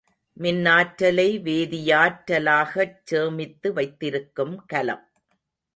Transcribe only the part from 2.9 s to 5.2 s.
சேமித்து வைத்திருக்கும் கலம்.